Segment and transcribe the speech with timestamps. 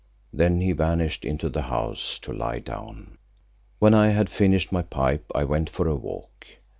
[0.33, 3.19] Then he vanished into the house to lie down.
[3.77, 6.47] When I had finished my pipe I went for a walk.